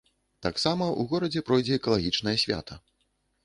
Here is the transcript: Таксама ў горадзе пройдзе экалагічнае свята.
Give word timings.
Таксама 0.45 0.87
ў 0.87 1.01
горадзе 1.11 1.45
пройдзе 1.51 1.79
экалагічнае 1.83 2.37
свята. 2.49 2.83